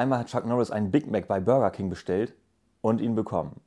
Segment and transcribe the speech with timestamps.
[0.00, 2.34] Einmal hat Chuck Norris einen Big Mac bei Burger King bestellt
[2.80, 3.60] und ihn bekommen.